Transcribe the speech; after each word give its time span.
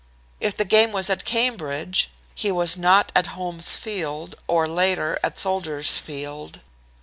If 0.39 0.57
the 0.57 0.65
game 0.65 0.91
was 0.91 1.11
at 1.11 1.25
Cambridge, 1.25 2.09
he 2.33 2.51
was 2.51 2.75
not 2.75 3.11
at 3.15 3.27
Holmes 3.37 3.75
Field, 3.75 4.33
or 4.47 4.67
later, 4.67 5.19
at 5.23 5.37
Soldiers' 5.37 5.99
Field. 5.99 6.61